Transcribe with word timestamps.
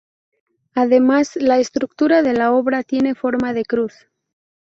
Además, 0.73 1.35
la 1.35 1.59
estructura 1.59 2.23
de 2.23 2.33
la 2.33 2.53
obra 2.53 2.81
tiene 2.81 3.13
forma 3.13 3.53
de 3.53 3.65
cruz. 3.65 3.93